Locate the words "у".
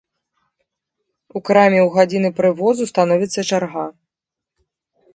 1.33-1.39